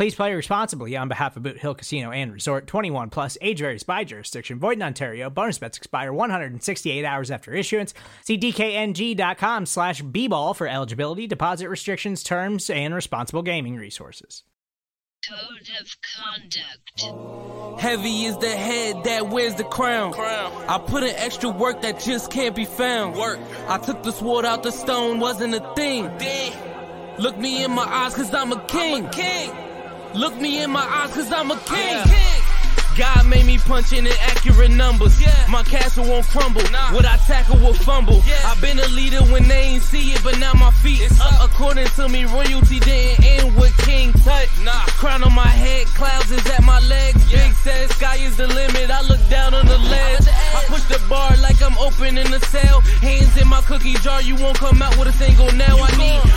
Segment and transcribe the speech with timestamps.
[0.00, 3.82] Please play responsibly on behalf of Boot Hill Casino and Resort 21 plus age varies
[3.82, 4.58] by jurisdiction.
[4.58, 5.28] Void in Ontario.
[5.28, 7.92] Bonus bets expire 168 hours after issuance.
[8.24, 14.42] See DKNG.com slash B-ball for eligibility, deposit restrictions, terms, and responsible gaming resources.
[15.28, 17.78] Code of conduct.
[17.78, 20.14] Heavy is the head that wears the crown.
[20.14, 23.16] I put in extra work that just can't be found.
[23.16, 23.38] Work.
[23.68, 26.04] I took the sword out the stone, wasn't a thing.
[27.18, 29.06] Look me in my eyes, cause I'm a king.
[29.10, 29.69] king.
[30.14, 32.04] Look me in my eyes, cause I'm a king.
[32.98, 35.20] God made me punch in inaccurate numbers.
[35.20, 35.32] Yeah.
[35.48, 36.62] My castle won't crumble.
[36.92, 38.20] What I tackle will fumble.
[38.44, 41.50] I've been a leader when they ain't see it, but now my feet is up.
[41.50, 44.48] According to me, royalty didn't end with King Tut.
[44.64, 44.72] Nah.
[44.98, 47.30] Crown on my head, clouds is at my legs.
[47.30, 48.90] Big says sky is the limit.
[48.90, 50.26] I look down on the ledge.
[50.28, 52.80] I push the bar like I'm opening a cell.
[53.00, 55.78] Hands in my cookie jar, you won't come out with a single nail.
[55.80, 56.29] I need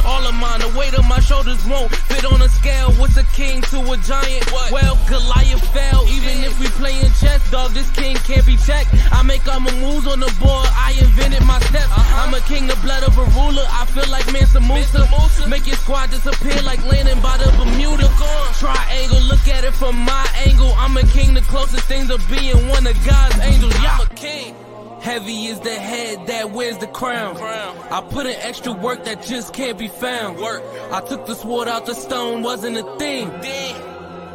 [3.94, 4.52] a giant?
[4.72, 6.08] Well, Goliath fell.
[6.10, 8.90] Even if we playing chess, dog, this king can't be checked.
[9.12, 10.68] I make all my moves on the board.
[10.74, 11.92] I invented my steps.
[11.94, 12.28] Uh-huh.
[12.28, 13.66] I'm a king, the blood of a ruler.
[13.70, 15.08] I feel like Mansa Musa.
[15.48, 18.10] Make your squad disappear like landing by the Bermuda.
[18.58, 20.74] Triangle, look at it from my angle.
[20.78, 23.74] I'm a king, the closest thing to being one of God's angels.
[23.76, 23.98] Yeah.
[24.00, 24.56] I'm a king.
[25.02, 27.36] Heavy is the head that wears the crown.
[27.38, 30.38] I put in extra work that just can't be found.
[30.38, 30.64] Work.
[30.92, 33.30] I took the sword out the stone, wasn't a thing.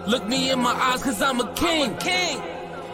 [0.09, 1.95] Look me in my eyes, cause I'm a king.
[1.99, 2.41] king.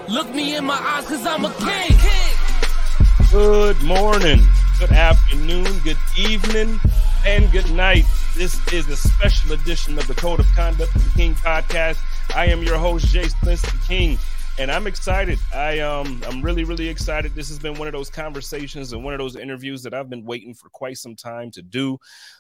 [0.08, 1.97] Look me in my eyes, cause I'm a king.
[1.97, 3.30] king.
[3.30, 4.41] Good morning,
[4.80, 6.80] good afternoon, good evening,
[7.25, 8.04] and good night.
[8.34, 11.98] This is a special edition of the Code of Conduct of the King podcast.
[12.34, 14.19] I am your host, Jay Spencer King,
[14.58, 15.38] and I'm excited.
[15.54, 17.36] I um I'm really, really excited.
[17.36, 20.25] This has been one of those conversations and one of those interviews that I've been
[20.25, 21.96] waiting for quite some time to do.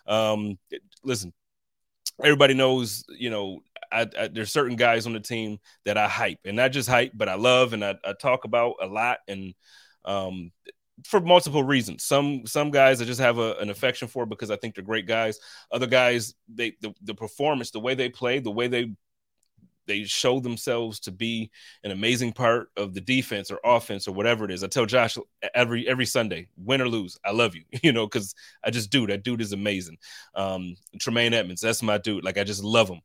[0.08, 0.58] Um
[1.04, 1.32] listen,
[2.22, 3.60] everybody knows, you know,
[3.90, 7.12] I, I, there's certain guys on the team that I hype, and not just hype,
[7.14, 9.54] but I love and I, I talk about a lot, and
[10.04, 10.50] um,
[11.04, 12.04] for multiple reasons.
[12.04, 15.06] Some some guys I just have a, an affection for because I think they're great
[15.06, 15.38] guys.
[15.72, 18.92] Other guys, they the, the performance, the way they play, the way they
[19.86, 21.50] they show themselves to be
[21.82, 24.64] an amazing part of the defense or offense or whatever it is.
[24.64, 25.16] I tell Josh
[25.54, 29.06] every every Sunday, win or lose, I love you, you know, because I just do.
[29.06, 29.98] That dude is amazing.
[30.34, 32.24] Um, Tremaine Edmunds, that's my dude.
[32.24, 33.00] Like I just love him.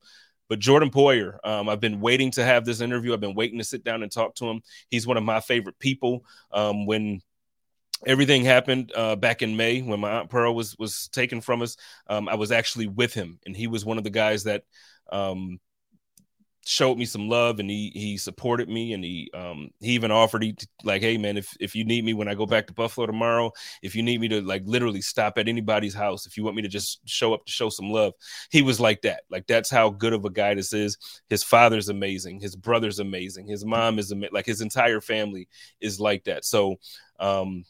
[0.48, 3.14] But Jordan Poyer, um, I've been waiting to have this interview.
[3.14, 4.62] I've been waiting to sit down and talk to him.
[4.90, 6.26] He's one of my favorite people.
[6.52, 7.22] Um, when
[8.08, 11.78] everything happened uh, back in May when my aunt Pearl was was taken from us,
[12.08, 14.64] um, I was actually with him, and he was one of the guys that
[15.12, 15.60] um,
[16.70, 20.44] showed me some love and he he supported me and he um he even offered
[20.44, 23.08] he like hey man if if you need me when I go back to Buffalo
[23.08, 26.56] tomorrow if you need me to like literally stop at anybody's house if you want
[26.56, 28.14] me to just show up to show some love.
[28.52, 29.24] He was like that.
[29.32, 30.96] Like that's how good of a guy this is.
[31.28, 32.40] His father's amazing.
[32.40, 33.48] His brother's amazing.
[33.48, 35.48] His mom is amazing like his entire family
[35.82, 36.46] is like that.
[36.46, 36.76] So
[37.20, 37.64] um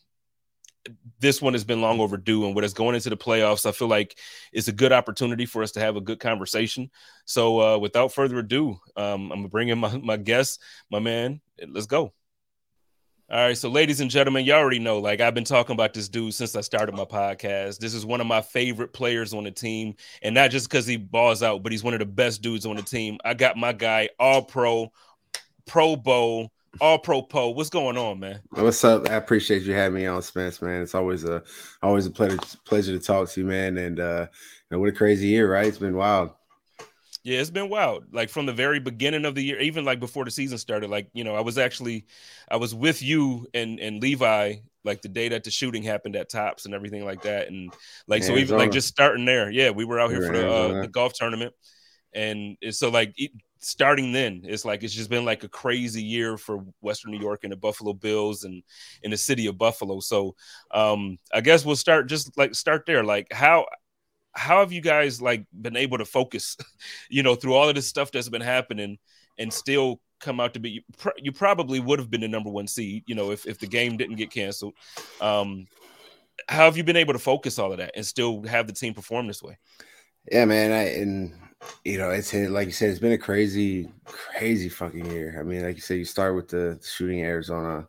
[1.19, 2.45] this one has been long overdue.
[2.45, 4.17] And with us going into the playoffs, I feel like
[4.53, 6.89] it's a good opportunity for us to have a good conversation.
[7.25, 11.41] So, uh, without further ado, um, I'm gonna bring in my, my guest, my man.
[11.67, 12.13] Let's go.
[13.31, 16.09] All right, so ladies and gentlemen, you already know, like I've been talking about this
[16.09, 17.77] dude since I started my podcast.
[17.77, 19.93] This is one of my favorite players on the team,
[20.23, 22.75] and not just because he balls out, but he's one of the best dudes on
[22.75, 23.19] the team.
[23.23, 24.91] I got my guy, All Pro,
[25.67, 27.49] Pro Bowl, all pro po.
[27.49, 28.41] What's going on, man?
[28.51, 29.09] What's up?
[29.09, 30.81] I appreciate you having me on, Spence, man.
[30.81, 31.43] It's always a
[31.81, 33.77] always a pleasure pleasure to talk to you, man.
[33.77, 35.65] And uh you know, what a crazy year, right?
[35.65, 36.31] It's been wild.
[37.23, 38.05] Yeah, it's been wild.
[38.13, 40.89] Like from the very beginning of the year, even like before the season started.
[40.89, 42.05] Like, you know, I was actually
[42.49, 44.55] I was with you and and Levi
[44.85, 47.49] like the day that the shooting happened at Tops and everything like that.
[47.49, 47.73] And
[48.07, 49.49] like so even like just starting there.
[49.51, 51.53] Yeah, we were out here for the uh, the golf tournament.
[52.13, 53.13] And so like
[53.59, 57.43] starting then it's like it's just been like a crazy year for western new york
[57.43, 58.63] and the buffalo bills and
[59.03, 59.99] in the city of buffalo.
[59.99, 60.35] So
[60.71, 63.03] um i guess we'll start just like start there.
[63.03, 63.65] Like how
[64.33, 66.55] how have you guys like been able to focus
[67.09, 68.97] you know through all of this stuff that's been happening
[69.37, 72.49] and still come out to be you, pr- you probably would have been the number
[72.49, 74.73] one seed you know if, if the game didn't get canceled.
[75.21, 75.65] Um
[76.47, 78.93] how have you been able to focus all of that and still have the team
[78.93, 79.57] perform this way?
[80.31, 81.33] Yeah man I, and
[81.83, 85.37] you know, it's like you said, it's been a crazy, crazy fucking year.
[85.39, 87.87] I mean, like you said, you start with the shooting in Arizona,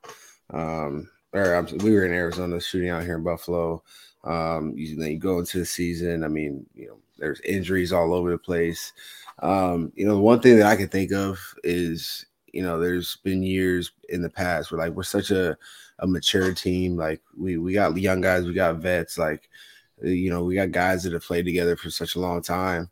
[0.51, 3.83] um, or um, we were in Arizona shooting out here in Buffalo.
[4.25, 6.25] Um, you, then you go into the season.
[6.25, 8.93] I mean, you know, there's injuries all over the place.
[9.41, 13.43] Um, you know, one thing that I can think of is, you know, there's been
[13.43, 15.57] years in the past where like we're such a,
[16.01, 16.97] a mature team.
[16.97, 19.49] Like we we got young guys, we got vets, like
[20.03, 22.91] you know, we got guys that have played together for such a long time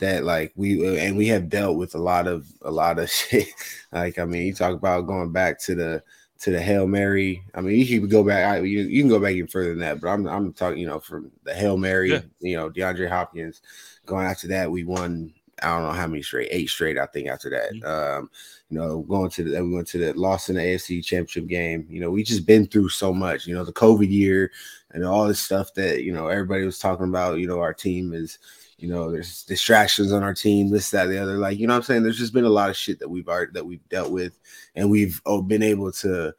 [0.00, 3.48] that like we and we have dealt with a lot of a lot of shit.
[3.92, 6.02] like I mean, you talk about going back to the
[6.40, 7.42] to the hail mary.
[7.54, 8.62] I mean, you can go back.
[8.62, 10.00] You, you can go back even further than that.
[10.00, 12.10] But I'm I'm talking, you know, from the hail mary.
[12.10, 12.22] Yeah.
[12.40, 13.62] You know, DeAndre Hopkins.
[14.06, 15.32] Going after that, we won.
[15.62, 16.96] I don't know how many straight, eight straight.
[16.96, 18.18] I think after that, mm-hmm.
[18.20, 18.30] um,
[18.70, 21.86] you know, going to the we went to the lost in the AFC Championship game.
[21.90, 23.46] You know, we just been through so much.
[23.46, 24.50] You know, the COVID year
[24.92, 27.38] and all this stuff that you know everybody was talking about.
[27.38, 28.38] You know, our team is
[28.80, 31.36] you know, there's distractions on our team, this, that, the other.
[31.36, 32.02] Like, you know I'm saying?
[32.02, 34.38] There's just been a lot of shit that we've already that we've dealt with,
[34.74, 36.34] and we've oh, been able to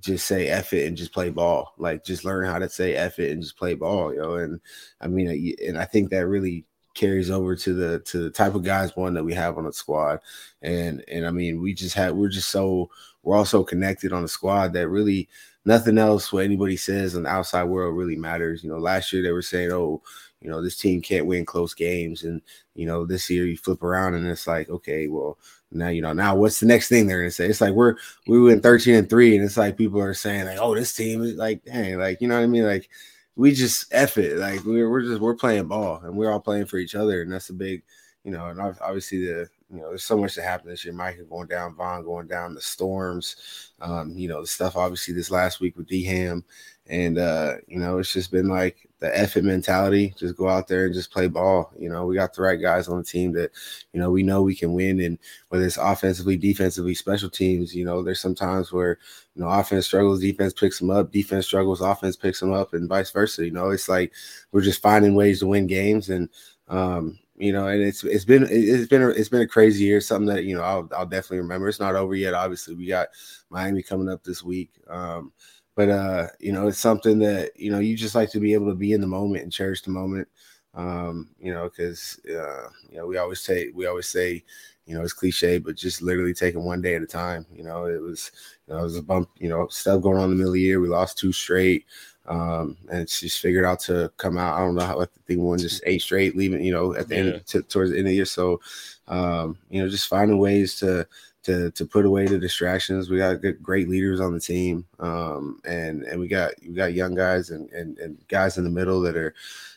[0.00, 1.74] just say F it and just play ball.
[1.78, 4.34] Like just learn how to say F it and just play ball, yo.
[4.36, 4.60] And
[5.00, 6.64] I mean, uh, and I think that really
[6.94, 9.72] carries over to the to the type of guys one that we have on the
[9.72, 10.20] squad.
[10.62, 12.90] And and I mean, we just had we're just so
[13.22, 15.28] we're also connected on the squad that really
[15.64, 18.64] nothing else what anybody says in the outside world really matters.
[18.64, 20.02] You know, last year they were saying, oh,
[20.40, 22.24] you know, this team can't win close games.
[22.24, 22.40] And,
[22.74, 25.38] you know, this year you flip around and it's like, okay, well,
[25.70, 27.46] now, you know, now what's the next thing they're gonna say?
[27.46, 27.96] It's like we're
[28.26, 31.22] we went 13 and 3, and it's like people are saying, like, oh, this team
[31.22, 32.64] is like, dang, like, you know what I mean?
[32.64, 32.88] Like,
[33.36, 34.36] we just F it.
[34.36, 37.22] Like we're we're just we're playing ball and we're all playing for each other.
[37.22, 37.82] And that's a big,
[38.24, 40.94] you know, and obviously the you know, there's so much that happened this year.
[40.94, 45.30] Micah going down, Von going down, the storms, um, you know, the stuff obviously this
[45.30, 46.44] last week with D Ham.
[46.88, 50.12] And uh, you know, it's just been like the effort mentality.
[50.18, 51.72] Just go out there and just play ball.
[51.78, 53.52] You know, we got the right guys on the team that,
[53.92, 55.00] you know, we know we can win.
[55.00, 55.16] And
[55.50, 58.98] whether it's offensively, defensively, special teams, you know, there's sometimes where,
[59.36, 62.88] you know, offense struggles, defense picks them up, defense struggles, offense picks them up, and
[62.88, 63.44] vice versa.
[63.44, 64.12] You know, it's like
[64.50, 66.10] we're just finding ways to win games.
[66.10, 66.28] And
[66.68, 70.00] um, you know, and it's it's been it's been a, it's been a crazy year.
[70.02, 71.68] Something that you know I'll I'll definitely remember.
[71.68, 72.34] It's not over yet.
[72.34, 73.08] Obviously, we got
[73.48, 74.70] Miami coming up this week.
[74.88, 75.32] Um,
[75.74, 78.68] but uh, you know, it's something that you know you just like to be able
[78.68, 80.28] to be in the moment and cherish the moment.
[80.74, 84.44] Um, you know, because uh, you know we always say we always say,
[84.84, 87.46] you know, it's cliche, but just literally taking one day at a time.
[87.54, 88.32] You know, it was
[88.68, 89.30] you know, it was a bump.
[89.38, 90.78] You know, stuff going on in the middle of the year.
[90.78, 91.86] We lost two straight.
[92.30, 94.56] Um, and she's figured out to come out.
[94.56, 97.08] I don't know how like the thing won just eight straight, leaving you know at
[97.08, 97.20] the yeah.
[97.20, 98.24] end t- towards the end of the year.
[98.24, 98.60] So,
[99.08, 101.08] um, you know, just finding ways to
[101.42, 103.10] to to put away the distractions.
[103.10, 106.94] We got good, great leaders on the team, um, and and we got we got
[106.94, 109.34] young guys and, and and guys in the middle that are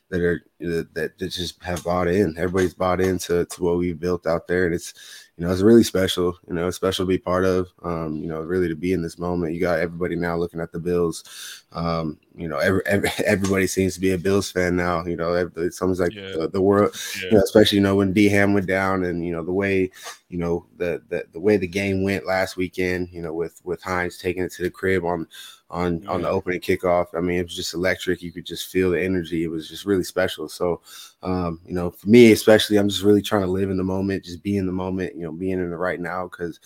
[0.10, 2.38] that are that, that just have bought in.
[2.38, 4.94] Everybody's bought into to what we've built out there, and it's
[5.38, 6.38] you know it's really special.
[6.48, 7.68] You know, it's special to be part of.
[7.82, 9.54] Um, you know, really to be in this moment.
[9.54, 11.64] You got everybody now looking at the Bills.
[11.72, 15.04] Um, you know, every, every, everybody seems to be a Bills fan now.
[15.06, 16.34] You know, it almost like yeah.
[16.38, 17.26] the, the, world, yeah.
[17.26, 19.90] you know, especially you know when D Ham went down, and you know the way
[20.30, 23.10] you know the, the the way the game went last weekend.
[23.12, 25.28] You know, with with Hines taking it to the crib on
[25.74, 27.08] on on the opening kickoff.
[27.18, 28.22] I mean, it was just electric.
[28.22, 29.44] You could just feel the energy.
[29.44, 30.48] It was just really special.
[30.48, 30.82] So,
[31.24, 34.24] um, you know, for me especially, I'm just really trying to live in the moment,
[34.24, 35.16] just be in the moment.
[35.16, 36.60] You know, being in the right now because,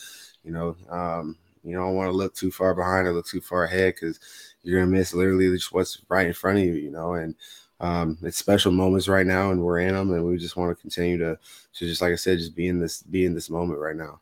[0.43, 3.63] you know, um, you don't want to look too far behind or look too far
[3.63, 4.19] ahead because
[4.61, 6.73] you're gonna miss literally just what's right in front of you.
[6.73, 7.33] You know, and
[7.79, 10.81] um, it's special moments right now, and we're in them, and we just want to
[10.81, 11.39] continue to,
[11.75, 14.19] to just like I said, just be in this, be in this moment right now.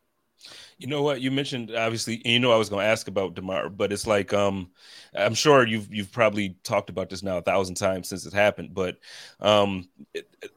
[0.77, 3.33] You know what you mentioned obviously, and you know I was going to ask about
[3.33, 4.71] Damar, but it's like um,
[5.13, 8.73] I'm sure you've you've probably talked about this now a thousand times since it happened,
[8.73, 8.97] but
[9.39, 10.51] um, it, it,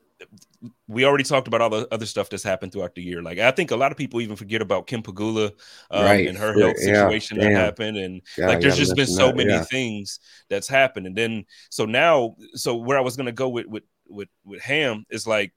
[0.88, 3.22] we already talked about all the other stuff that's happened throughout the year.
[3.22, 5.52] Like I think a lot of people even forget about Kim Pegula
[5.90, 6.26] um, right.
[6.26, 7.44] and her health situation yeah.
[7.44, 9.36] that happened, and yeah, like there's just been so that.
[9.36, 11.06] many things that's happened.
[11.06, 14.60] And then so now, so where I was going to go with with with with
[14.62, 15.52] Ham is like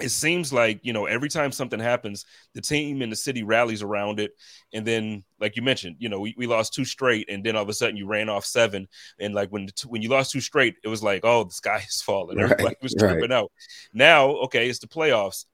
[0.00, 2.24] it seems like you know every time something happens
[2.54, 4.32] the team in the city rallies around it.
[4.72, 7.62] And then like you mentioned you know we, we lost two straight and then all
[7.62, 8.88] of a sudden you ran off seven.
[9.18, 12.02] And like when when you lost two straight it was like oh the sky is
[12.02, 12.38] falling.
[12.38, 13.32] Right, everybody was tripping right.
[13.32, 13.52] out.
[13.92, 15.44] Now okay it's the playoffs.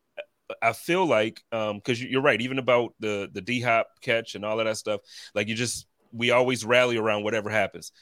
[0.61, 4.45] I feel like um because you're right, even about the the D hop catch and
[4.45, 5.01] all of that stuff,
[5.35, 7.93] like you just we always rally around whatever happens.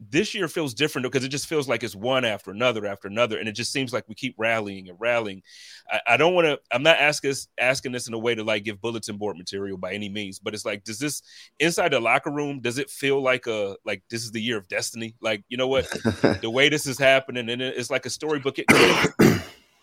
[0.00, 3.38] This year feels different because it just feels like it's one after another after another,
[3.38, 5.42] and it just seems like we keep rallying and rallying.
[5.90, 6.60] I, I don't want to.
[6.70, 9.92] I'm not asking asking this in a way to like give bulletin board material by
[9.92, 11.22] any means, but it's like, does this
[11.58, 12.60] inside the locker room?
[12.60, 15.16] Does it feel like a like this is the year of destiny?
[15.20, 15.88] Like you know what,
[16.42, 18.58] the way this is happening, and it's like a storybook.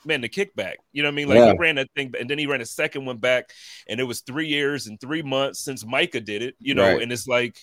[0.05, 0.75] man, the kickback.
[0.93, 1.27] You know what I mean?
[1.27, 1.51] Like yeah.
[1.51, 3.49] he ran that thing, and then he ran a second one back,
[3.87, 6.55] and it was three years and three months since Micah did it.
[6.59, 7.01] You know, right.
[7.01, 7.57] and it's like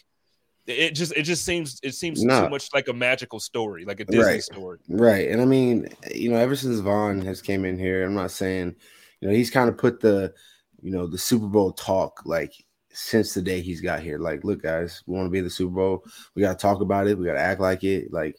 [0.67, 2.43] it just it just seems it seems no.
[2.43, 4.43] so much like a magical story, like a Disney right.
[4.43, 4.79] story.
[4.89, 5.29] Right.
[5.29, 8.75] And I mean, you know, ever since Von has came in here, I'm not saying,
[9.21, 10.33] you know, he's kind of put the,
[10.81, 12.53] you know, the Super Bowl talk like
[12.93, 14.19] since the day he's got here.
[14.19, 16.05] Like, look, guys, we want to be in the Super Bowl.
[16.35, 17.19] We got to talk about it.
[17.19, 18.13] We got to act like it.
[18.13, 18.37] Like,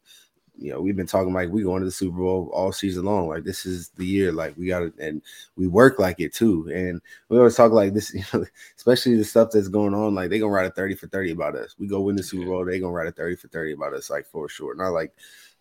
[0.64, 3.28] you know, we've been talking like we going to the Super Bowl all season long.
[3.28, 4.32] Like this is the year.
[4.32, 5.22] Like we got to, and
[5.58, 6.72] we work like it too.
[6.74, 8.46] And we always talk like this, you know,
[8.78, 10.16] especially the stuff that's going on.
[10.16, 11.76] Like they gonna write a thirty for thirty about us.
[11.78, 14.10] We go win the Super Bowl, they gonna write a thirty for thirty about us,
[14.10, 14.74] like for sure.
[14.74, 15.14] Not like,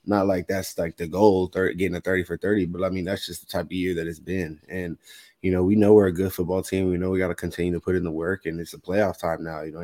[0.06, 2.64] not like that's like the goal, 30, getting a thirty for thirty.
[2.66, 4.60] But I mean, that's just the type of year that it's been.
[4.68, 4.96] And
[5.42, 6.88] you know, we know we're a good football team.
[6.88, 9.18] We know we got to continue to put in the work, and it's a playoff
[9.18, 9.62] time now.
[9.62, 9.80] You know,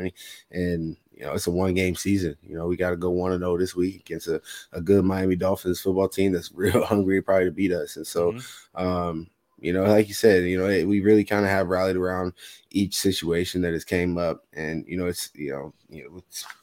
[0.53, 2.37] and you know, it's a one game season.
[2.43, 4.41] You know, we got to go one and zero this week against a,
[4.73, 7.97] a good Miami Dolphins football team that's real hungry probably to beat us.
[7.97, 8.87] And so, mm-hmm.
[8.87, 9.27] um,
[9.61, 12.35] you know, like you said, you know, we really kind of have rallied around
[12.71, 16.21] each situation that has came up, and you know, it's you know, you know,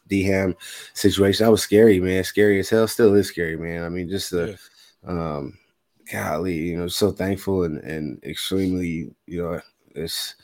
[0.08, 0.56] D Ham
[0.94, 3.84] situation that was scary, man, scary as hell, still is scary, man.
[3.84, 4.58] I mean, just the,
[5.04, 5.10] yeah.
[5.10, 5.58] um,
[6.12, 9.62] golly, you know, so thankful and and extremely, you know,
[9.96, 10.36] it's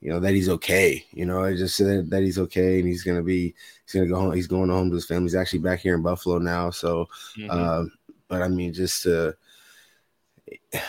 [0.00, 1.04] you know that he's okay.
[1.12, 4.20] You know, I just said that he's okay and he's gonna be he's gonna go
[4.20, 4.34] home.
[4.34, 5.24] He's going home to his family.
[5.24, 6.70] He's actually back here in Buffalo now.
[6.70, 7.06] So,
[7.38, 7.48] mm-hmm.
[7.50, 7.84] uh,
[8.28, 9.32] but I mean, just uh,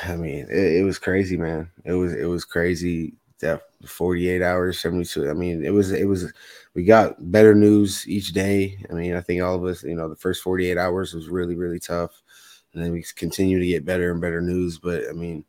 [0.03, 1.69] I mean, it, it, was crazy, man.
[1.85, 3.13] It was it was crazy.
[3.39, 5.29] That 48 hours, 72.
[5.29, 6.31] I mean, it was it was.
[6.73, 8.77] We got better news each day.
[8.89, 11.55] I mean, I think all of us, you know, the first 48 hours was really
[11.55, 12.21] really tough,
[12.75, 14.77] and then we continue to get better and better news.
[14.77, 15.45] But I mean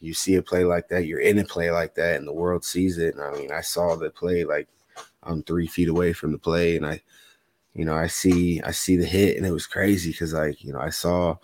[0.00, 2.64] you see a play like that, you're in a play like that, and the world
[2.64, 3.14] sees it.
[3.14, 4.66] And I mean, I saw the play like
[5.22, 7.02] I'm three feet away from the play, and I,
[7.74, 10.72] you know, I see I see the hit, and it was crazy because like you
[10.72, 11.36] know I saw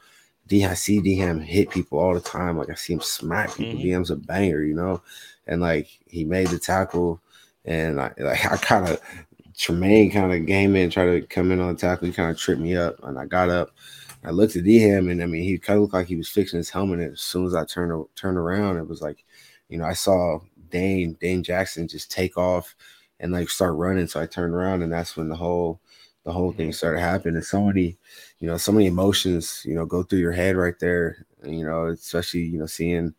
[0.49, 2.57] D I see D Ham hit people all the time.
[2.59, 3.75] Like I see him smack people.
[3.75, 3.83] Mm-hmm.
[3.83, 5.03] D Ham's a banger, you know,
[5.47, 7.21] and like he made the tackle,
[7.67, 9.01] and I like I kind of
[9.55, 12.07] Tremaine kind of came in, tried to come in on the tackle.
[12.07, 13.71] He kind of tripped me up, and I got up
[14.27, 16.57] I looked at Ham, and I mean, he kind of looked like he was fixing
[16.57, 16.99] his helmet.
[16.99, 19.25] And as soon as I turned turned around, it was like,
[19.69, 22.75] you know, I saw Dane Dane Jackson just take off
[23.21, 24.09] and like start running.
[24.09, 25.81] So I turned around, and that's when the whole
[26.25, 26.73] the whole thing mm-hmm.
[26.73, 27.37] started happening.
[27.37, 27.97] And so many,
[28.41, 31.25] you know, so many emotions, you know, go through your head right there.
[31.45, 33.15] You know, especially you know seeing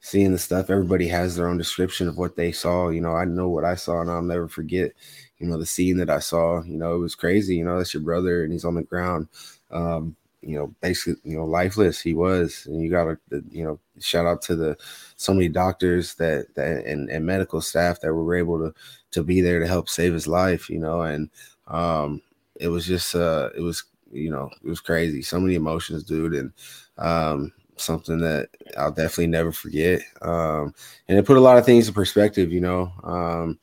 [0.00, 0.68] seeing the stuff.
[0.68, 2.90] Everybody has their own description of what they saw.
[2.90, 4.92] You know, I know what I saw, and I'll never forget.
[5.38, 6.62] You know, the scene that I saw.
[6.62, 7.56] You know, it was crazy.
[7.56, 9.28] You know, that's your brother, and he's on the ground.
[9.70, 12.66] Um, you know, basically, you know, lifeless he was.
[12.66, 14.76] And you got to, you know, shout out to the
[15.16, 18.74] so many doctors that, that and, and medical staff that were able to
[19.12, 21.30] to be there to help save his life, you know, and
[21.68, 22.20] um
[22.60, 25.22] it was just uh it was you know, it was crazy.
[25.22, 26.52] So many emotions, dude, and
[26.98, 30.02] um something that I'll definitely never forget.
[30.22, 30.74] Um
[31.08, 32.92] and it put a lot of things in perspective, you know.
[33.04, 33.58] Um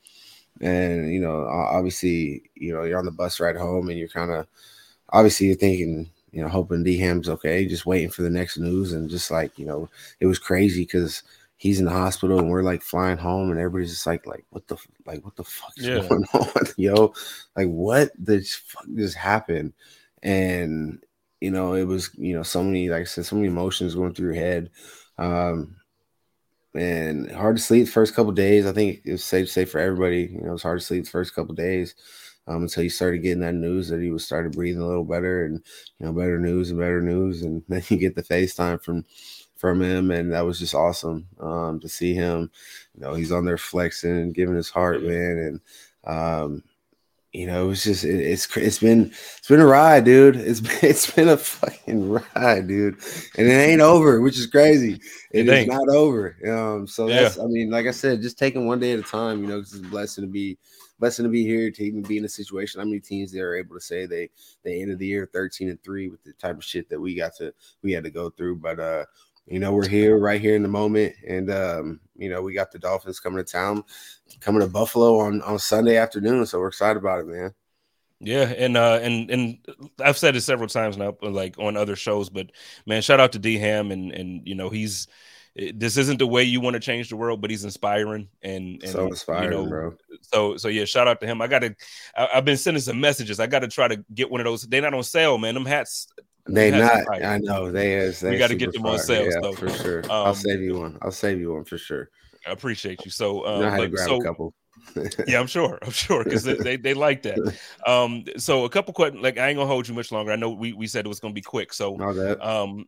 [0.60, 4.30] and you know, obviously, you know, you're on the bus ride home and you're kind
[4.32, 4.46] of
[5.10, 8.92] obviously you're thinking you know, hoping D Ham's okay, just waiting for the next news.
[8.92, 9.88] And just like, you know,
[10.20, 11.22] it was crazy because
[11.56, 14.66] he's in the hospital and we're like flying home and everybody's just like, like, what
[14.68, 16.08] the, like, what the fuck is yeah.
[16.08, 16.64] going on?
[16.76, 17.12] Yo,
[17.56, 19.72] like, what the fuck just happened?
[20.22, 21.02] And,
[21.40, 24.14] you know, it was, you know, so many, like I said, so many emotions going
[24.14, 24.70] through your head.
[25.18, 25.76] Um,
[26.74, 28.64] and hard to sleep the first couple days.
[28.64, 31.04] I think it was safe to say for everybody, you know, it's hard to sleep
[31.04, 31.94] the first couple days
[32.46, 35.44] um, until you started getting that news that he was started breathing a little better
[35.44, 35.62] and
[35.98, 37.42] you know better news and better news.
[37.42, 39.04] And then you get the FaceTime from
[39.56, 42.50] from him and that was just awesome um, to see him.
[42.94, 45.60] You know he's on there flexing giving his heart man.
[46.06, 46.62] And um,
[47.32, 49.06] you know it was just it, it's it's been
[49.38, 52.96] it's been a ride dude it's been, it's been a fucking ride dude
[53.36, 54.94] and it ain't over which is crazy
[55.30, 57.22] it, it is not over um so yeah.
[57.22, 59.58] that's i mean like i said just taking one day at a time you know
[59.58, 60.58] it's a blessing to be
[61.00, 62.78] blessing to be here to even be in a situation.
[62.78, 64.28] How many teams they are able to say they
[64.62, 67.34] they ended the year 13 and 3 with the type of shit that we got
[67.36, 68.56] to we had to go through.
[68.56, 69.06] But uh,
[69.50, 71.14] you know, we're here right here in the moment.
[71.26, 73.82] And um, you know, we got the Dolphins coming to town,
[74.40, 76.46] coming to Buffalo on, on Sunday afternoon.
[76.46, 77.52] So we're excited about it, man.
[78.22, 79.58] Yeah, and uh and and
[79.98, 82.50] I've said it several times now, like on other shows, but
[82.86, 85.08] man, shout out to D Ham and and you know he's
[85.74, 88.92] this isn't the way you want to change the world, but he's inspiring and, and
[88.92, 89.94] so inspiring, you know, bro.
[90.20, 91.40] So so yeah, shout out to him.
[91.40, 91.74] I gotta
[92.14, 93.40] I, have been sending some messages.
[93.40, 94.62] I gotta try to get one of those.
[94.62, 95.54] They're not on sale, man.
[95.54, 96.06] Them hats.
[96.46, 97.22] They not.
[97.22, 98.20] I know they is.
[98.20, 99.24] They we got to get them on sale.
[99.24, 99.52] Yeah, so.
[99.52, 100.02] for sure.
[100.04, 100.98] Um, I'll save you one.
[101.02, 102.10] I'll save you one for sure.
[102.46, 103.10] I appreciate you.
[103.10, 104.54] So, um, know how grab so, a couple.
[105.26, 105.78] yeah, I'm sure.
[105.82, 107.38] I'm sure because they, they, they like that.
[107.86, 109.22] Um, so a couple questions.
[109.22, 110.32] Like I ain't gonna hold you much longer.
[110.32, 111.72] I know we, we said it was gonna be quick.
[111.72, 111.98] So
[112.40, 112.86] um,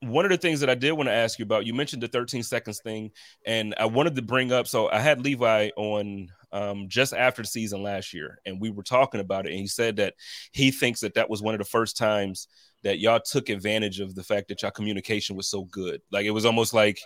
[0.00, 2.08] one of the things that I did want to ask you about, you mentioned the
[2.08, 3.10] 13 seconds thing,
[3.46, 4.66] and I wanted to bring up.
[4.66, 8.82] So I had Levi on um, just after the season last year, and we were
[8.82, 10.14] talking about it, and he said that
[10.52, 12.48] he thinks that that was one of the first times
[12.84, 16.00] that y'all took advantage of the fact that y'all communication was so good.
[16.10, 17.00] Like it was almost like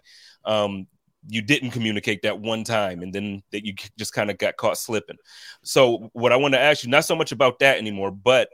[0.45, 0.87] um,
[1.29, 4.79] you didn't communicate that one time and then that you just kind of got caught
[4.79, 5.17] slipping.
[5.63, 8.49] So what I want to ask you, not so much about that anymore, but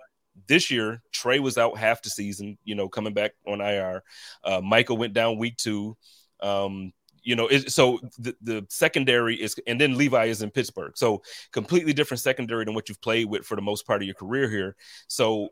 [0.47, 4.03] this year Tre was out half the season, you know, coming back on IR.
[4.45, 5.97] Uh, Micah went down week two.
[6.41, 10.93] Um, you know, it, so the, the secondary is, and then Levi is in Pittsburgh.
[10.97, 11.23] So
[11.53, 14.49] completely different secondary than what you've played with for the most part of your career
[14.49, 14.77] here.
[15.09, 15.49] So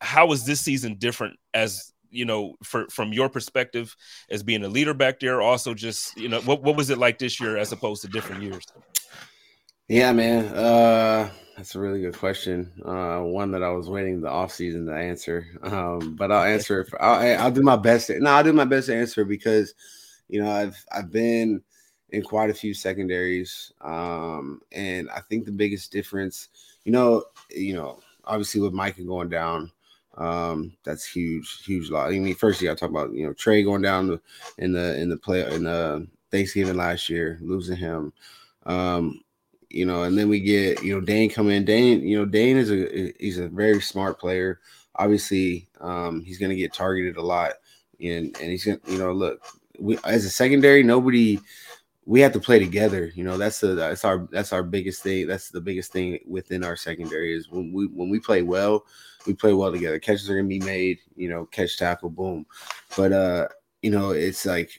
[0.00, 3.94] how is this season different as you know, for from your perspective
[4.30, 7.18] as being a leader back there, also just you know, what what was it like
[7.18, 8.64] this year as opposed to different years?
[9.88, 12.72] Yeah, man, uh, that's a really good question.
[12.84, 16.80] Uh, one that I was waiting the off season to answer, um, but I'll answer
[16.80, 16.88] it.
[16.88, 18.08] For, I'll, I'll do my best.
[18.08, 19.74] To, no, I'll do my best to answer because
[20.28, 21.62] you know I've I've been
[22.10, 26.48] in quite a few secondaries, um, and I think the biggest difference,
[26.84, 29.70] you know, you know, obviously with Micah going down,
[30.16, 32.08] um, that's huge, huge lot.
[32.08, 34.18] I mean, first you got to talk about you know Tre going down
[34.58, 38.12] in the in the play in the Thanksgiving last year, losing him.
[38.66, 39.20] Um,
[39.70, 41.64] you know, and then we get you know Dane coming in.
[41.64, 44.60] Dane, you know, Dane is a he's a very smart player.
[44.96, 47.52] Obviously, um, he's going to get targeted a lot,
[48.00, 49.40] and and he's going to you know look
[49.78, 51.38] we as a secondary nobody
[52.08, 53.12] we have to play together.
[53.14, 55.26] You know, that's the that's our that's our biggest thing.
[55.26, 58.86] That's the biggest thing within our secondary is when we when we play well,
[59.26, 59.98] we play well together.
[59.98, 62.46] Catches are gonna be made, you know, catch tackle, boom.
[62.96, 63.48] But uh,
[63.82, 64.70] you know, it's like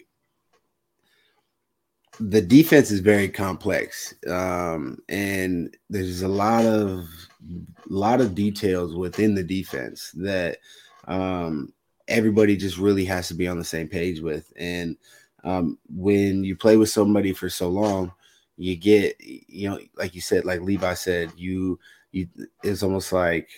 [2.20, 4.16] the defense is very complex.
[4.28, 7.06] Um, and there's a lot of
[7.48, 10.58] a lot of details within the defense that
[11.08, 11.72] um
[12.10, 14.52] everybody just really has to be on the same page with.
[14.58, 14.98] And
[15.44, 18.12] um, when you play with somebody for so long,
[18.58, 21.80] you get, you know, like you said, like Levi said, you,
[22.12, 22.28] you,
[22.64, 23.50] it's almost like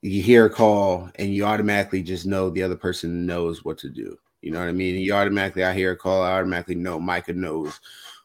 [0.00, 3.90] you hear a call and you automatically just know the other person knows what to
[3.90, 4.16] do.
[4.40, 4.94] You know what I mean?
[4.94, 7.80] You automatically, I hear a call, I automatically know Micah knows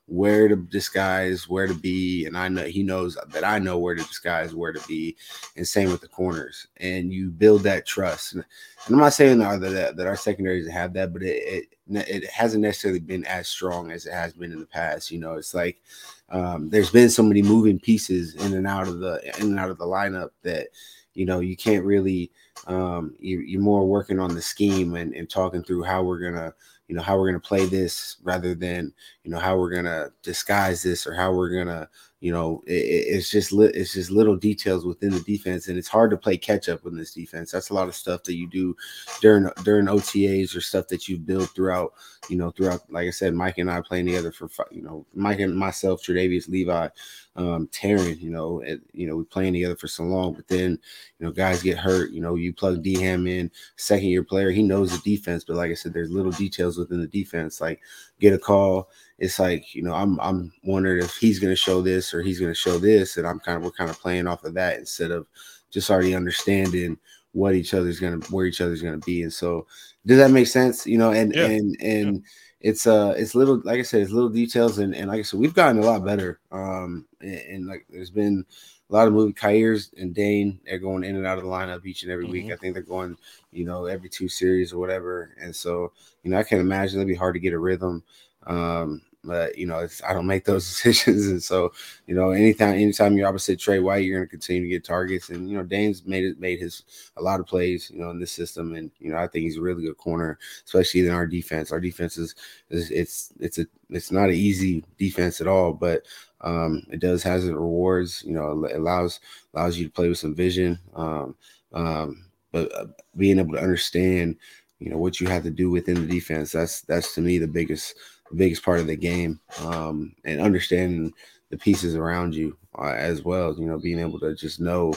[0.08, 3.96] where to disguise, where to be, and I know he knows that I know where
[3.96, 5.16] to disguise, where to be,
[5.56, 6.68] and same with the corners.
[6.78, 8.34] And you build that trust.
[8.34, 8.44] And
[8.88, 13.00] I'm not saying that that our secondaries have that, but it, it it hasn't necessarily
[13.00, 15.12] been as strong as it has been in the past.
[15.12, 15.82] You know, it's like
[16.30, 19.70] um, there's been so many moving pieces in and out of the in and out
[19.70, 20.68] of the lineup that
[21.14, 22.32] you know you can't really
[22.68, 26.54] um, you, are more working on the scheme and, and talking through how we're gonna
[26.91, 29.86] you know how we're going to play this rather than you know how we're going
[29.86, 31.88] to disguise this or how we're going to
[32.19, 35.88] you know it, it's just li- it's just little details within the defense and it's
[35.88, 37.49] hard to play catch up in this defense.
[37.49, 38.75] That's a lot of stuff that you do
[39.21, 41.93] during during otas or stuff that you build throughout
[42.27, 45.43] you know throughout like i said Micah and i playing together for you know Micah
[45.43, 46.89] and myself Tre'Davious levi
[47.36, 50.72] um, Taron, you know, and you know, we playing together for so long, but then
[51.20, 52.12] you know, guys get hurt.
[52.12, 55.56] You know, you plug D Ham in, second year player, he knows the defense, but
[55.56, 57.80] like I said, there's little details within the defense, like
[58.20, 58.89] get a call.
[59.17, 62.54] It's like, you know, I'm I'm wondering if he's gonna show this or he's gonna
[62.54, 65.28] show this, and I'm kind of we're kind of playing off of that instead of
[65.70, 66.98] just already understanding
[67.32, 69.24] what each other's gonna where each other's gonna be.
[69.24, 69.67] And so
[70.06, 70.86] does that make sense?
[70.86, 71.46] You know, and yeah.
[71.46, 72.22] and and yeah
[72.62, 75.39] it's uh it's little like I said, it's little details and, and like I said,
[75.39, 76.39] we've gotten a lot better.
[76.52, 78.45] Um and, and like there's been
[78.89, 81.86] a lot of movie Kyers and Dane, they're going in and out of the lineup
[81.86, 82.34] each and every mm-hmm.
[82.34, 82.52] week.
[82.52, 83.17] I think they're going,
[83.52, 85.34] you know, every two series or whatever.
[85.39, 85.93] And so,
[86.24, 88.04] you know, I can imagine it'd be hard to get a rhythm.
[88.47, 91.72] Um, but you know, I don't make those decisions, and so
[92.08, 95.30] you know, anytime anytime you're opposite Tre White, you're going to continue to get targets.
[95.30, 96.84] And you know, Dane's made it made his
[97.18, 99.58] a lot of plays, you know, in this system, and you know, I think he's
[99.58, 101.72] a really good corner, especially in our defense.
[101.72, 102.36] Our defense is,
[102.70, 106.06] is it's it's a it's not an easy defense at all, but
[106.42, 108.24] um, it does has its rewards.
[108.26, 109.20] You know, it allows
[109.54, 110.80] allows you to play with some vision.
[110.96, 111.36] Um,
[111.74, 114.36] um, but uh, being able to understand,
[114.80, 117.48] you know, what you have to do within the defense, that's that's to me the
[117.48, 117.96] biggest
[118.36, 121.13] biggest part of the game, um, and understanding
[121.50, 123.56] the pieces around you uh, as well.
[123.58, 124.94] You know, being able to just know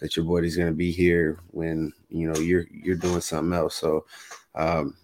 [0.00, 3.76] that your body's going to be here when you know you're you're doing something else.
[3.76, 4.06] So,
[4.54, 4.94] um,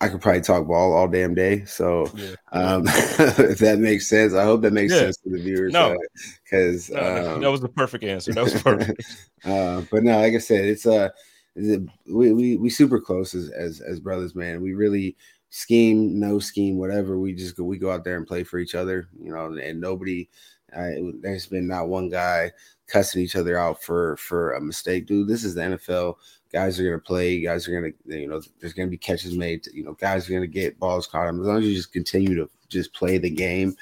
[0.00, 1.64] I could probably talk ball all damn day.
[1.64, 2.34] So Yeah.
[2.52, 5.00] um, if that makes sense, I hope that makes Yeah.
[5.00, 5.72] sense to the viewers.
[5.72, 5.96] No.
[6.44, 8.32] because No, no, um, that was the perfect answer.
[8.32, 9.02] That was perfect.
[9.44, 11.08] uh, but no, like I said, it's uh,
[11.56, 14.62] we we we super close as as as brothers, man.
[14.62, 15.16] We really
[15.50, 17.18] scheme, no scheme, whatever.
[17.18, 19.46] We just go we go out there and play for each other, you know.
[19.46, 20.28] And nobody,
[20.76, 22.52] uh, I, there's been not one guy
[22.86, 25.28] cussing each other out for for a mistake, dude.
[25.28, 26.14] This is the NFL.
[26.52, 27.40] Guys are gonna play.
[27.40, 29.66] Guys are gonna, you know, there's gonna be catches made.
[29.72, 31.28] You know, guys are gonna get balls caught.
[31.28, 33.76] As long as you just continue to just play the game,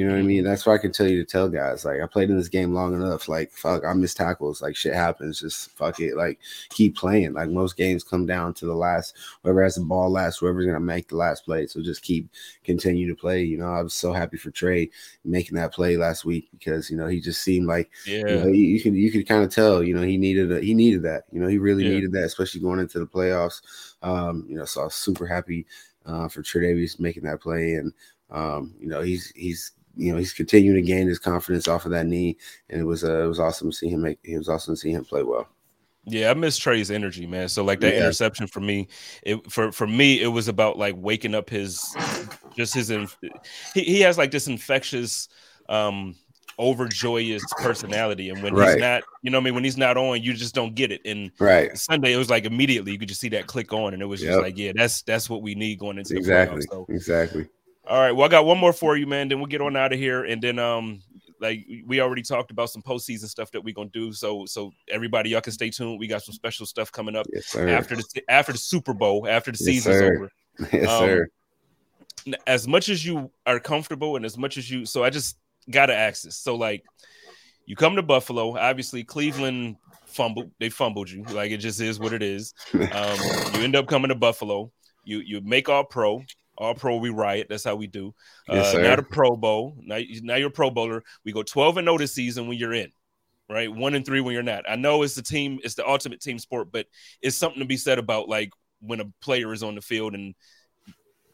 [0.00, 0.44] you know what I mean?
[0.44, 1.84] That's why I can tell you to tell guys.
[1.84, 3.28] Like I played in this game long enough.
[3.28, 4.62] Like fuck, I miss tackles.
[4.62, 5.40] Like shit happens.
[5.40, 6.16] Just fuck it.
[6.16, 6.38] Like
[6.70, 7.34] keep playing.
[7.34, 9.16] Like most games come down to the last.
[9.42, 11.66] Whoever has the ball last, whoever's gonna make the last play.
[11.66, 12.28] So just keep
[12.64, 13.42] continue to play.
[13.42, 14.88] You know, I was so happy for Tre
[15.24, 17.90] making that play last week because you know he just seemed like
[18.26, 18.36] you, Yeah.
[18.38, 19.82] know, you, you can you could kind of tell.
[19.82, 21.24] You know, he needed a, he needed that.
[21.32, 21.90] You know, he really Yeah.
[21.90, 23.60] needed that, especially going into the playoffs.
[24.02, 25.66] Um, you know, so I was super happy
[26.06, 27.92] uh, for Tre'Davious making that play and.
[28.32, 31.92] Um, you know, he's he's you know he's continuing to gain his confidence off of
[31.92, 32.36] that knee,
[32.68, 34.18] and it was uh, it was awesome to see him make.
[34.24, 35.48] It was awesome to see him play well.
[36.06, 37.48] Yeah, I miss Tre's energy, man.
[37.48, 38.00] So like that Yeah.
[38.00, 38.88] interception for me,
[39.22, 41.96] it for for me it was about like waking up his
[42.56, 42.88] just his
[43.74, 45.28] he, he has like this infectious
[45.68, 46.16] um
[46.58, 48.68] overjoyous personality and when Right.
[48.68, 51.00] he's not you know I mean when he's not on you just don't get it
[51.06, 51.76] and Right.
[51.78, 54.20] Sunday it was like immediately you could just see that click on and it was
[54.20, 54.40] just Yep.
[54.40, 56.62] like yeah that's that's what we need going into the Exactly.
[56.62, 56.68] playoffs.
[56.70, 57.46] So Exactly.
[57.86, 58.12] All right.
[58.12, 59.28] Well, I got one more for you, man.
[59.28, 60.24] Then we'll get on out of here.
[60.24, 61.02] And then um
[61.40, 64.12] like we already talked about some postseason stuff that we're gonna do.
[64.12, 65.98] So so everybody y'all can stay tuned.
[65.98, 69.50] We got some special stuff coming up Yes, after the after the Super Bowl, after
[69.50, 70.14] the Yes, season's sir.
[70.14, 70.30] over.
[70.72, 71.28] yes, um, sir.
[72.46, 75.38] As much as you are comfortable and as much as you so I just
[75.70, 76.36] gotta ask this.
[76.36, 76.84] So like
[77.66, 81.22] you come to Buffalo, obviously Cleveland fumbled, they fumbled you.
[81.24, 82.52] Like it just is what it is.
[82.92, 83.18] Um,
[83.54, 84.72] you end up coming to Buffalo.
[85.04, 86.24] You you make all pro.
[86.60, 87.46] All pro, we riot.
[87.48, 88.14] That's how we do.
[88.46, 89.78] Yes, uh, now the Pro Bowl.
[89.80, 91.02] Now, now you're a Pro Bowler.
[91.24, 92.92] We go 12 and 0 this season when you're in,
[93.48, 93.74] right?
[93.74, 94.68] One and three when you're not.
[94.68, 96.86] I know it's the team, it's the ultimate team sport, but
[97.22, 98.50] it's something to be said about like
[98.82, 100.34] when a player is on the field and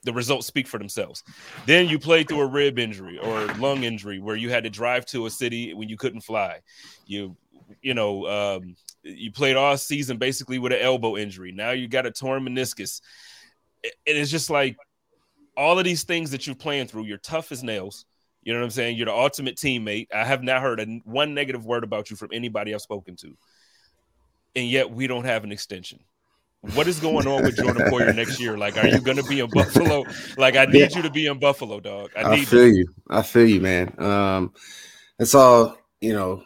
[0.05, 1.25] the results speak for themselves.
[1.67, 5.07] Then you play through a rib injury or lung injury where you had to drive
[5.07, 6.61] to a city when you couldn't fly.
[7.05, 7.37] You,
[7.83, 11.51] you know, um, you played all season basically with an elbow injury.
[11.51, 13.01] Now you got a torn meniscus.
[13.83, 14.77] And it's just like
[15.57, 18.05] all of these things that you're playing through, you're tough as nails.
[18.43, 18.97] You know what I'm saying?
[18.97, 20.09] You're the ultimate teammate.
[20.15, 23.37] I have not heard a, one negative word about you from anybody I've spoken to.
[24.55, 26.01] And yet we don't have an extension.
[26.75, 28.57] What is going on with Jordan Poyer next year?
[28.57, 30.05] Like, are you going to be in Buffalo?
[30.37, 32.11] Like, I need you to be in Buffalo, dog.
[32.17, 32.75] I I feel you.
[32.75, 32.87] you.
[33.09, 33.95] I feel you, man.
[33.99, 34.53] Um,
[35.19, 36.43] it's all you know.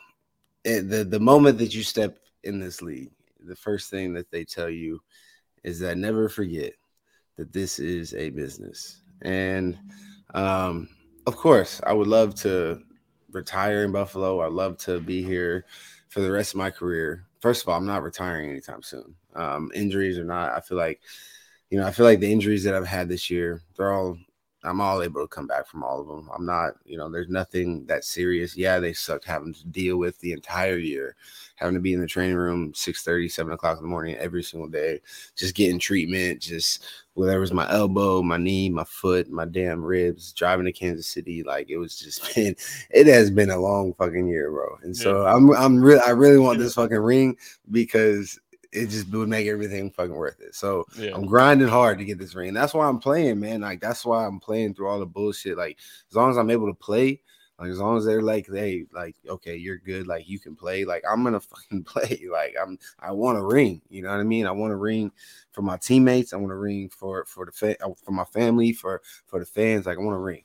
[0.64, 4.44] It, the the moment that you step in this league, the first thing that they
[4.44, 5.00] tell you
[5.64, 6.74] is that never forget
[7.40, 9.00] that this is a business.
[9.22, 9.78] And
[10.34, 10.90] um,
[11.26, 12.82] of course, I would love to
[13.32, 14.42] retire in Buffalo.
[14.42, 15.64] I'd love to be here
[16.10, 17.24] for the rest of my career.
[17.40, 19.14] First of all, I'm not retiring anytime soon.
[19.34, 21.00] Um, injuries or not, I feel like,
[21.70, 24.18] you know, I feel like the injuries that I've had this year, they're all
[24.62, 26.28] I'm all able to come back from all of them.
[26.34, 28.56] I'm not, you know, there's nothing that serious.
[28.56, 31.16] Yeah, they sucked having to deal with the entire year,
[31.56, 34.42] having to be in the training room 6 30, 7 o'clock in the morning every
[34.42, 35.00] single day,
[35.34, 39.82] just getting treatment, just whether it was my elbow, my knee, my foot, my damn
[39.82, 41.42] ribs, driving to Kansas City.
[41.42, 42.54] Like it was just been,
[42.90, 44.78] it has been a long fucking year, bro.
[44.82, 47.36] And so I'm, I'm really, I really want this fucking ring
[47.70, 48.38] because
[48.72, 50.54] it just would make everything fucking worth it.
[50.54, 51.14] So Yeah.
[51.14, 52.54] I'm grinding hard to get this ring.
[52.54, 53.62] That's why I'm playing, man.
[53.62, 55.56] Like that's why I'm playing through all the bullshit.
[55.56, 55.78] Like
[56.08, 57.20] as long as I'm able to play,
[57.58, 60.06] like as long as they're like, hey, like okay, you're good.
[60.06, 60.86] Like you can play.
[60.86, 62.22] Like I'm gonna fucking play.
[62.30, 62.78] Like I'm.
[62.98, 63.82] I want a ring.
[63.90, 64.46] You know what I mean?
[64.46, 65.12] I want a ring
[65.52, 66.32] for my teammates.
[66.32, 69.46] I want a ring for for the fa- uh, for my family for for the
[69.46, 69.84] fans.
[69.84, 70.44] Like I want a ring.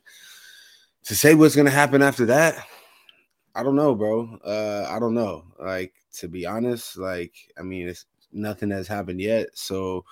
[1.06, 2.66] To say what's gonna happen after that,
[3.54, 4.38] I don't know, bro.
[4.44, 5.46] Uh, I don't know.
[5.58, 10.06] Like to be honest, like I mean, it's nothing has happened yet, so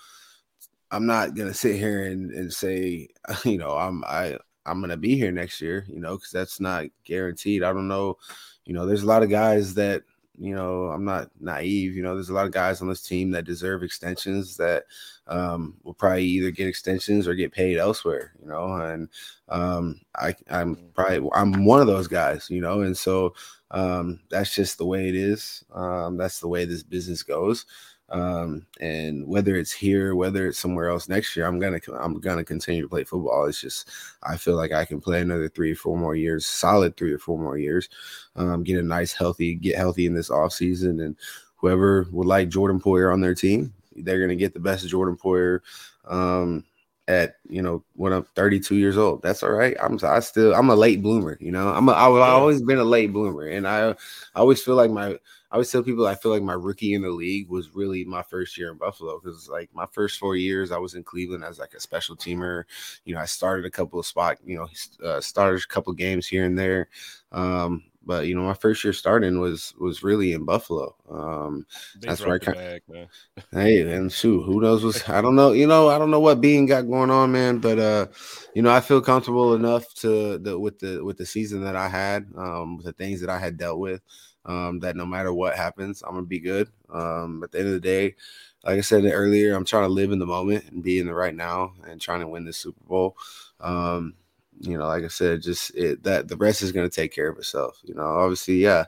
[0.91, 3.09] I'm not gonna sit here and, and say,
[3.45, 6.86] you know, I'm I I'm gonna be here next year, you know, because that's not
[7.03, 7.63] guaranteed.
[7.63, 8.17] I don't know,
[8.65, 10.03] you know, there's a lot of guys that
[10.38, 11.95] you know I'm not naive.
[11.95, 14.86] You know, there's a lot of guys on this team that deserve extensions that
[15.27, 18.33] um, will probably either get extensions or get paid elsewhere.
[18.41, 19.09] You know, and
[19.49, 22.49] um, I I'm probably I'm one of those guys.
[22.49, 23.33] You know, and so
[23.71, 25.63] um, that's just the way it is.
[25.73, 27.65] Um, that's the way this business goes.
[28.13, 32.43] Um, and whether it's here, whether it's somewhere else next year, I'm gonna I'm gonna
[32.43, 33.45] continue to play football.
[33.45, 33.89] It's just
[34.21, 37.17] I feel like I can play another three or four more years, solid three or
[37.17, 37.89] four more years.
[38.36, 41.15] Um, get a nice healthy, get healthy in this off season, and
[41.56, 45.62] whoever would like Jordan Poyer on their team, they're gonna get the best Jordan Poyer.
[46.06, 46.63] Um,
[47.08, 49.21] at you know when I'm 32 years old.
[49.21, 49.76] That's all right.
[49.82, 51.38] I'm I still I'm a late bloomer.
[51.41, 53.95] You know, I'm a, I've always been a late bloomer, and I I
[54.36, 55.17] always feel like my
[55.53, 58.23] I always tell people I feel like my rookie in the league was really my
[58.23, 61.59] first year in Buffalo because like my first four years I was in Cleveland as
[61.59, 62.63] like a special teamer.
[63.05, 64.39] You know, I started a couple of spot.
[64.43, 66.89] You know, uh, started a couple games here and there.
[67.31, 70.95] Um, but you know, my first year starting was was really in Buffalo.
[71.07, 71.67] Um,
[72.01, 75.67] that's where I kind of, hey, and shoot, who knows what's I don't know, you
[75.67, 77.59] know, I don't know what Beane got going on, man.
[77.59, 78.07] But uh,
[78.55, 81.89] you know, I feel comfortable enough to the with the with the season that I
[81.89, 84.01] had, um, with the things that I had dealt with,
[84.45, 86.69] um, that no matter what happens, I'm gonna be good.
[86.89, 88.15] Um, at the end of the day,
[88.63, 91.13] like I said earlier, I'm trying to live in the moment and be in the
[91.13, 93.17] right now and trying to win the Super Bowl.
[93.60, 94.13] Um,
[94.60, 97.38] you know, like I said, just it, that the rest is to take care of
[97.38, 97.79] itself.
[97.84, 98.86] You know, obviously, yeah,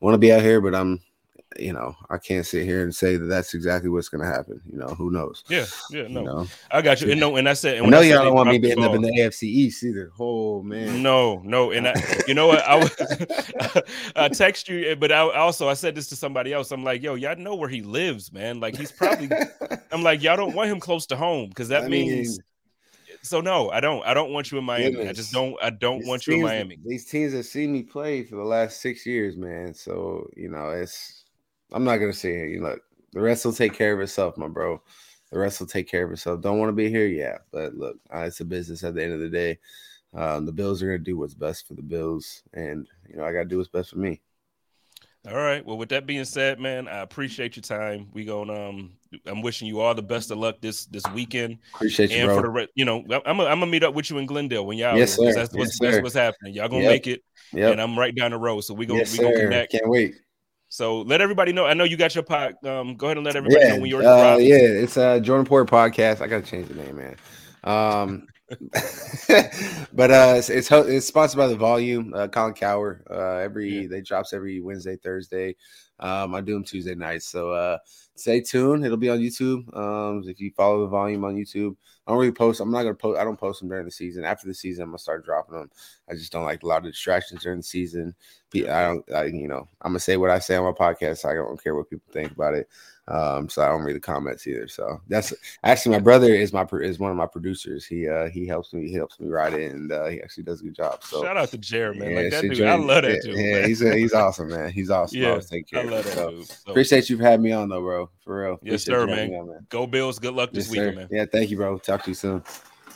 [0.00, 1.00] want to be out here, but I'm,
[1.58, 4.60] you know, I can't sit here and say that that's exactly what's going to happen.
[4.70, 5.42] You know, who knows?
[5.48, 6.46] Yeah, yeah, no, you know?
[6.70, 7.10] I got you.
[7.10, 8.94] And no, and I said, and I know y'all don't want me to end up
[8.94, 10.12] in the AFC East either.
[10.18, 11.94] Oh man, no, no, and I,
[12.28, 12.94] you know what, I was,
[14.16, 16.70] I text you, eh, but I also I said this to somebody else.
[16.70, 18.60] I'm like, yo, y'all know where he lives, man.
[18.60, 19.28] Like he's probably,
[19.90, 22.38] I'm like, y'all don't want him close to home because that I means.
[22.38, 22.44] Mean,
[23.22, 24.04] so no, I don't.
[24.06, 24.92] I don't want you in Miami.
[24.92, 25.08] Goodness.
[25.08, 25.56] I just don't.
[25.62, 26.78] I don't these want you in Miami.
[26.84, 29.74] These teams have seen me play for the last six years, man.
[29.74, 31.19] So you know, it's.
[31.72, 32.50] I'm not gonna say it.
[32.50, 34.80] You look, the rest will take care of itself, my bro.
[35.30, 36.40] The rest will take care of itself.
[36.40, 37.38] Don't want to be here, yeah.
[37.52, 39.58] But look, uh, it's a business at the end of the day.
[40.12, 43.32] Um, the Bills are gonna do what's best for the Bills, and you know, I
[43.32, 44.20] gotta do what's best for me.
[45.28, 45.64] All right.
[45.64, 48.08] Well, with that being said, man, I appreciate your time.
[48.14, 48.92] We gonna um,
[49.26, 51.58] I'm wishing you all the best of luck this this weekend.
[51.74, 52.36] Appreciate you, and bro.
[52.36, 54.64] for the re- you know, I'm gonna, I'm gonna meet up with you in Glendale
[54.64, 54.96] when y'all.
[54.96, 55.34] Yes, sir.
[55.34, 56.54] That's what's yes, that's what's happening.
[56.54, 56.90] Y'all gonna yep.
[56.92, 57.22] make it.
[57.52, 57.68] Yeah.
[57.68, 59.72] And I'm right down the road, so we gonna yes, we gonna connect.
[59.72, 60.14] Can't wait.
[60.70, 61.66] So let everybody know.
[61.66, 62.54] I know you got your pod.
[62.64, 64.06] Um, go ahead and let everybody yeah, know when you're.
[64.06, 66.20] Uh, yeah, it's a uh, Jordan Poyer podcast.
[66.20, 67.16] I gotta change the name, man.
[67.64, 68.28] Um,
[69.92, 72.14] but uh, it's, it's, it's sponsored by the Volume.
[72.14, 73.04] Uh, Colin Cowherd.
[73.10, 73.88] Uh, every yeah.
[73.88, 75.56] they drops every Wednesday, Thursday.
[76.00, 77.26] Um, I do them Tuesday nights.
[77.26, 77.78] So uh,
[78.14, 78.84] stay tuned.
[78.84, 79.74] It'll be on YouTube.
[79.76, 82.60] Um, if you follow the volume on YouTube, I don't really post.
[82.60, 83.20] I'm not gonna post.
[83.20, 84.24] I don't post them during the season.
[84.24, 85.70] After the season, I'm gonna start dropping them.
[86.08, 88.14] I just don't like a lot of distractions during the season.
[88.54, 89.12] I don't.
[89.12, 91.24] I, you know, I'm gonna say what I say on my podcast.
[91.24, 92.68] I don't care what people think about it.
[93.10, 94.68] Um, so I don't read the comments either.
[94.68, 97.84] So that's actually my brother is my is one of my producers.
[97.84, 100.60] He uh he helps me he helps me write it and uh, he actually does
[100.60, 101.02] a good job.
[101.02, 102.10] So shout out to Jared, man.
[102.10, 103.36] Yeah, like that dude, I love that dude.
[103.36, 104.70] Yeah, he's a, he's awesome, man.
[104.70, 105.18] He's awesome.
[105.18, 105.80] Yeah, I take care.
[105.80, 106.46] I love that so, dude.
[106.46, 108.10] So, appreciate you for having me on though, bro.
[108.20, 108.58] For real.
[108.62, 109.34] Yes, sir, man.
[109.34, 109.66] On, man.
[109.70, 110.20] Go Bills.
[110.20, 111.08] Good luck this yes, weekend, man.
[111.10, 111.78] Yeah, thank you, bro.
[111.78, 112.44] Talk to you soon.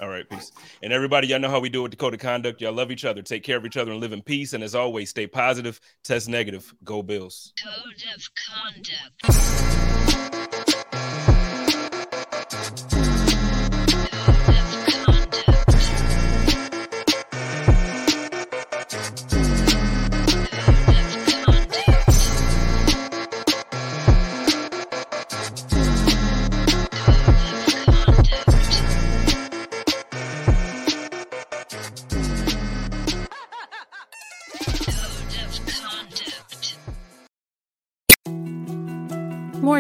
[0.01, 0.51] All right, peace.
[0.83, 2.61] And everybody, y'all know how we do with the code of conduct.
[2.61, 4.53] Y'all love each other, take care of each other, and live in peace.
[4.53, 6.75] And as always, stay positive, test negative.
[6.83, 7.53] Go Bills.
[7.63, 10.44] Code of conduct.